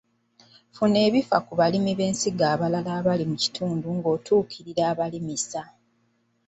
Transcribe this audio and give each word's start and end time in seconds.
Funa 0.75 0.99
ebifa 1.07 1.37
ku 1.45 1.53
balimi 1.59 1.91
b’ensigo 1.99 2.43
abalala 2.53 2.91
abali 2.99 3.23
mu 3.31 3.35
kitundu 3.43 3.87
ng’otuukirira 3.97 4.81
abalimisa. 4.91 5.61